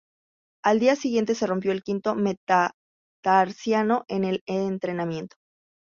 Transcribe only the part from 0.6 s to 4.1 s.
Al día siguiente se rompió el quinto metatarsiano